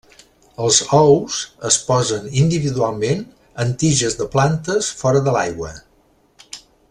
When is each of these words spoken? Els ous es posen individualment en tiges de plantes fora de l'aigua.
Els 0.67 0.77
ous 0.99 1.35
es 1.69 1.77
posen 1.89 2.25
individualment 2.45 3.23
en 3.65 3.77
tiges 3.85 4.19
de 4.23 4.29
plantes 4.37 4.91
fora 5.03 5.23
de 5.29 5.37
l'aigua. 5.37 5.75